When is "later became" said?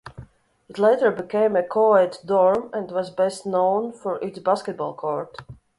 0.79-1.55